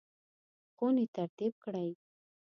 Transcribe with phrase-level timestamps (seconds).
[0.75, 1.89] خونې ترتیب کړئ